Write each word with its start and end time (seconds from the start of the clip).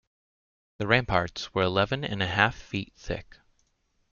The 0.79 0.87
ramparts 0.87 1.53
were 1.53 1.61
eleven 1.61 2.03
and 2.03 2.23
a 2.23 2.27
half 2.27 2.55
feet 2.55 2.91
thick. 2.97 3.37